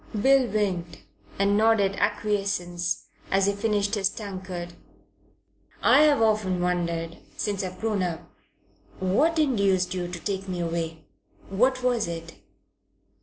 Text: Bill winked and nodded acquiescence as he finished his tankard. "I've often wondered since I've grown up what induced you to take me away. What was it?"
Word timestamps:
Bill 0.19 0.47
winked 0.47 1.03
and 1.37 1.55
nodded 1.55 1.95
acquiescence 1.97 3.05
as 3.29 3.45
he 3.45 3.53
finished 3.53 3.93
his 3.93 4.09
tankard. 4.09 4.73
"I've 5.83 6.23
often 6.23 6.59
wondered 6.59 7.19
since 7.37 7.63
I've 7.63 7.79
grown 7.79 8.01
up 8.01 8.21
what 8.99 9.37
induced 9.37 9.93
you 9.93 10.07
to 10.07 10.19
take 10.19 10.47
me 10.47 10.59
away. 10.59 11.05
What 11.51 11.83
was 11.83 12.07
it?" 12.07 12.33